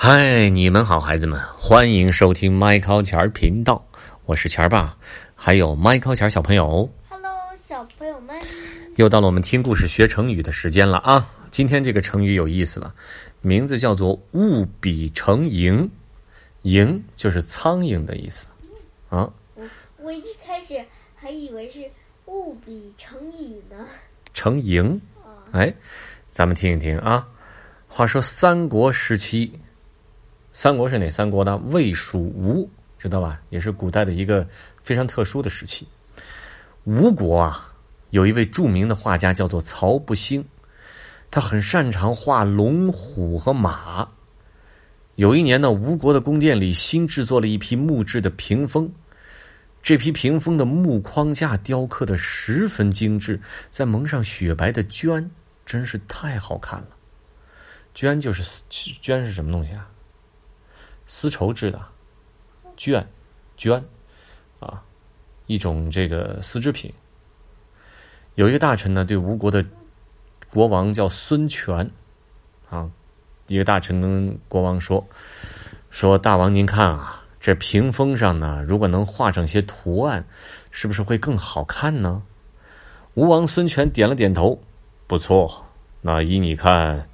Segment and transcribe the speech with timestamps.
[0.00, 3.84] 嗨，你们好，孩子们，欢迎收听麦考钱儿频道，
[4.26, 4.96] 我是钱儿爸，
[5.34, 6.88] 还有麦考钱儿小朋友。
[7.08, 8.40] Hello，小朋友们，
[8.94, 11.28] 又到了我们听故事学成语的时间了啊！
[11.50, 12.94] 今天这个成语有意思了，
[13.40, 15.88] 名字叫做“物比成蝇”，
[16.62, 18.46] 蝇就是苍蝇的意思
[19.08, 19.28] 啊。
[19.96, 20.80] 我一开始
[21.16, 21.80] 还以为是
[22.26, 23.84] 物比成语呢。
[24.32, 25.00] 成蝇，
[25.50, 25.74] 哎，
[26.30, 27.26] 咱们听一听啊。
[27.88, 29.58] 话说三国时期，
[30.60, 31.56] 三国是哪三国呢？
[31.66, 32.68] 魏、蜀、吴，
[32.98, 33.40] 知道吧？
[33.48, 34.44] 也是古代的一个
[34.82, 35.86] 非常特殊的时期。
[36.82, 37.72] 吴国啊，
[38.10, 40.44] 有一位著名的画家叫做曹不兴，
[41.30, 44.08] 他很擅长画龙、虎和马。
[45.14, 48.92] 有一年呢，吴国的宫殿里新制作了一批木质的屏风。
[49.80, 53.40] 这批屏风的木框架雕刻的十分精致，
[53.70, 55.24] 再蒙上雪白的绢，
[55.64, 56.88] 真是太好看了。
[57.94, 59.88] 绢就是绢是什么东西啊？
[61.08, 61.82] 丝绸制的
[62.76, 63.04] 绢，
[63.56, 63.82] 绢
[64.60, 64.84] 啊，
[65.46, 66.92] 一种这个丝织品。
[68.36, 69.64] 有一个大臣呢，对吴国的
[70.50, 71.90] 国王叫孙权
[72.70, 72.88] 啊，
[73.48, 75.04] 一个大臣跟国王说
[75.90, 80.26] ：“说大王您看啊。”这屏风上呢，如果能画上些图案，
[80.72, 82.22] 是不是会更好看呢？
[83.14, 84.60] 吴王孙权点了点头，
[85.06, 85.64] 不错。
[86.00, 87.08] 那依你看，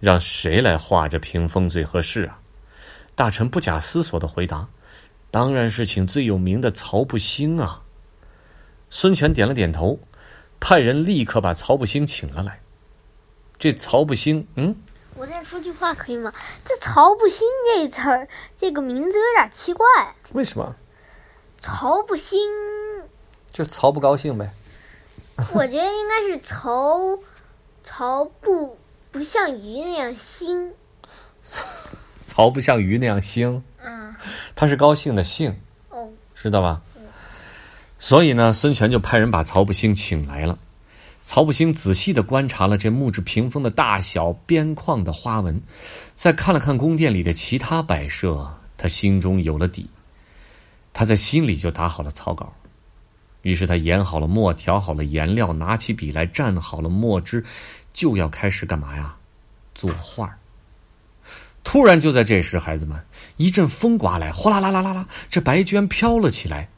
[0.00, 2.40] 让谁来画这屏风最合适啊？
[3.16, 4.68] 大臣不假思索的回答
[5.32, 7.82] ：“当然是请最有名的曹不兴啊。”
[8.90, 9.98] 孙权点了点头，
[10.60, 12.60] 派人立刻把曹不兴请了来。
[13.58, 14.76] 这曹不兴，嗯。
[15.16, 16.30] 我再说句话可以吗？
[16.62, 19.86] 这曹不兴这词儿，这个名字有点奇怪。
[20.32, 20.76] 为什么？
[21.58, 22.38] 曹不兴，
[23.50, 24.52] 就曹不高兴呗。
[25.54, 27.18] 我觉得应该是曹，
[27.82, 28.78] 曹不
[29.10, 30.74] 不像鱼那样兴。
[32.36, 33.62] 曹不像鱼那样兴。
[34.54, 35.56] 他是高兴的兴。
[36.34, 36.82] 知道吧？
[37.98, 40.58] 所以呢，孙权就派人把曹不兴请来了。
[41.22, 45.62] 曹不兴仔细的观察了这木质屏风的大小、边框的花纹，
[46.14, 48.46] 再看了看宫殿里的其他摆设，
[48.76, 49.88] 他心中有了底。
[50.92, 52.52] 他在心里就打好了草稿，
[53.40, 57.42] 于是他研好了墨，调好了颜料，拿起笔来蘸好了墨汁，
[57.94, 59.16] 就要开始干嘛呀？
[59.74, 60.36] 作画。
[61.66, 62.96] 突然就在这时，孩子们，
[63.38, 66.68] 一阵风刮来，哗啦啦啦啦啦，这白绢飘了起来。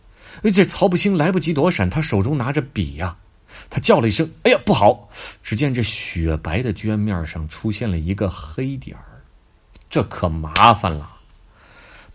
[0.51, 3.17] 这曹不兴来不及躲闪，他手中拿着笔呀、啊。
[3.69, 5.11] 他叫了一声：“哎呀，不好！”
[5.45, 9.21] 只见这雪白的绢面上出现了一个黑点儿，
[9.91, 11.15] 这可麻烦了。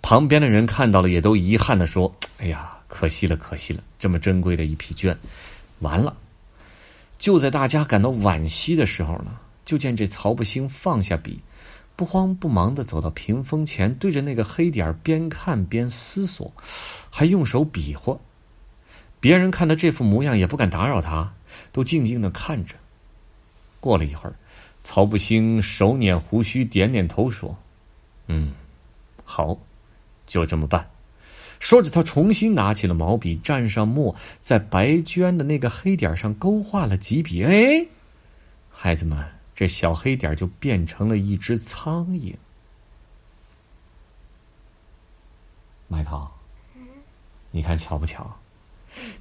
[0.02, 3.84] 旁边的人看到了，也都遗憾的说：“哎呀，可惜了，可惜了！
[4.00, 5.16] 这么珍贵的一批绢，
[5.80, 6.18] 完了！”
[7.20, 11.40] 就在大家感到惋惜的时候呢，就见这曹不兴放下笔，
[11.96, 16.52] 不慌不忙的走到屏风前，对着那个黑点边看边思索，
[17.10, 18.18] 还用手比划。
[19.20, 21.34] 别人看到这副模样也不敢打扰他，
[21.72, 22.76] 都静静的看着。
[23.80, 24.36] 过了一会儿，
[24.82, 27.56] 曹不兴手捻胡须，点点头说
[28.28, 28.54] ：“嗯，
[29.24, 29.58] 好，
[30.26, 30.90] 就这么办。”
[31.60, 37.44] 说着，他重新拿起了毛笔，蘸上墨，在白绢的那个黑点上勾画了几笔。
[37.44, 37.86] 哎，
[38.70, 39.26] 孩子们，
[39.56, 42.36] 这小黑点就变成了一只苍蝇。
[45.88, 46.32] 麦克，
[47.52, 48.38] 你看巧不巧？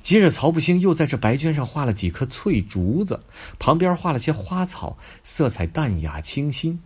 [0.03, 3.22] 接着，曹不兴又在这白绢上画了几颗翠竹子，
[3.59, 6.82] 旁边画了些花草，色彩淡雅清新。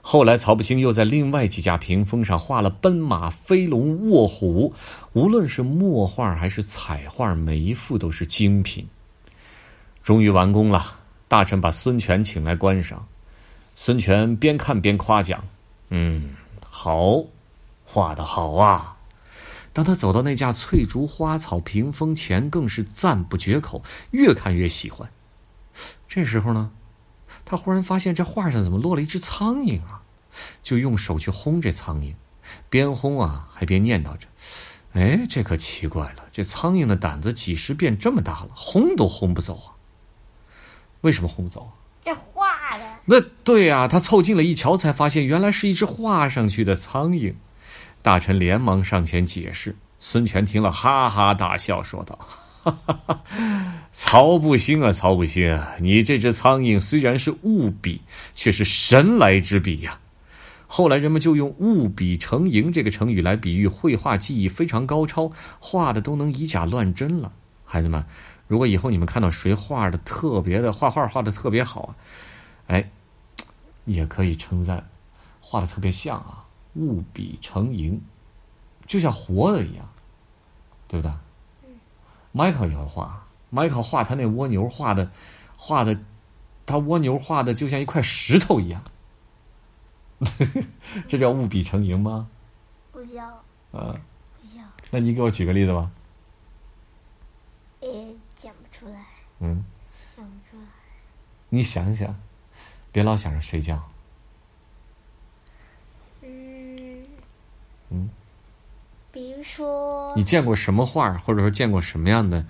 [0.00, 4.74] 后来，曹不兴又在另外几架屏风上画了奔马、飞龙、卧虎，
[5.12, 8.88] 无论是墨画还是彩画，每一幅都是精品。
[10.02, 11.00] 终于完工了，
[11.32, 13.02] 大臣把孙权请来观赏。
[13.74, 15.42] 孙权边看边夸奖
[15.88, 17.24] ：“嗯，好，
[17.86, 18.94] 画的好啊！”
[19.72, 25.10] 当他走到那架翠竹花草屏风前，更是赞不绝口，越看越喜欢。
[26.06, 26.70] 这时候呢，
[27.46, 30.02] 他忽然发现这画上怎么落了一只苍蝇啊？
[30.62, 32.14] 就用手去轰这苍蝇，
[32.68, 34.26] 边轰啊还边念叨着
[34.92, 39.72] ：“哎，这可奇怪了，这苍蝇的胆子几十变这么大了，轰都轰不走啊！
[41.02, 41.70] 为什么轰不走？
[42.04, 47.32] 这画的那对呀、啊，他凑近了一瞧，才发现原来是一只画上去的苍蝇。
[48.02, 52.18] 大臣连忙上前解释，孙权听了哈哈大笑，说道
[52.64, 53.22] ：“哈哈哈，
[53.92, 58.00] 曹不兴啊，曹不兴啊，你这只苍蝇虽然是物比，
[58.34, 60.00] 却是神来之笔呀、啊。”
[60.66, 67.30] 后来人们就用“物比成蝇”这个成语来比喻绘画技艺非常高超，画的都能以假乱真了。
[67.64, 68.04] 孩子们，
[68.48, 71.96] 如果以后你们看到谁画的特别的画画画的特别好啊，
[72.68, 72.90] 哎，
[73.84, 74.88] 也可以称赞，
[75.40, 76.44] 画的特别像啊。
[76.74, 78.00] 物比成形，
[78.86, 79.86] 就像活的一样，
[80.88, 81.12] 对不对
[82.34, 85.10] ？？Michael 也会画，，Michael 画他那蜗牛画的，
[85.54, 85.98] 画的，
[86.64, 88.82] 他蜗牛画的就像一块石头一样，
[91.06, 92.26] 这叫物比成形吗？
[92.90, 93.22] 不叫
[93.72, 93.94] 啊，
[94.40, 95.90] 不叫，那你给我举个例子吧。
[98.42, 99.04] 也讲不出来，
[99.40, 99.64] 嗯，
[100.16, 100.66] 想不出来。
[101.48, 102.18] 你想想，
[102.90, 103.80] 别老想着睡觉。
[106.22, 107.04] 嗯
[107.90, 108.08] 嗯，
[109.12, 112.44] 比如说你见过什么画儿，或者说见过什么样的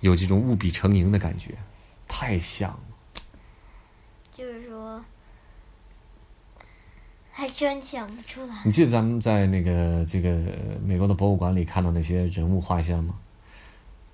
[0.00, 1.54] 有这种物比成形的感觉？
[2.06, 2.80] 太像了。
[4.36, 5.02] 就是说，
[7.30, 8.62] 还真想不出来。
[8.64, 10.30] 你记得咱们在那个这个
[10.84, 13.14] 美国的博物馆里看到那些人物画像吗？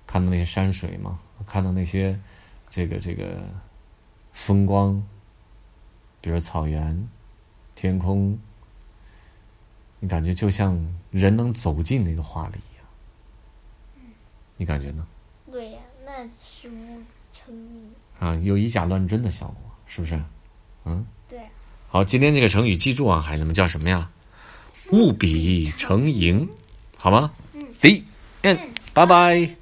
[0.09, 1.19] 看到那些山水吗？
[1.45, 2.19] 看到那些
[2.67, 3.43] 这个这个
[4.33, 5.05] 风光，
[6.19, 7.07] 比如草原、
[7.75, 8.35] 天空，
[9.99, 10.75] 你感觉就像
[11.11, 12.85] 人能走进那个画里一样。
[14.57, 15.05] 你感觉呢？
[15.51, 17.91] 对呀、那是物成形。
[18.17, 20.19] 啊，有以假乱真的效果，是不是？
[20.85, 21.49] 嗯，对啊、
[21.87, 24.09] 好，今天这个成语记住啊，孩子们叫什么呀？
[24.91, 26.49] 物比成盈，
[26.97, 27.31] 好吗？
[27.53, 28.01] 嗯，The
[28.41, 29.58] end，拜拜。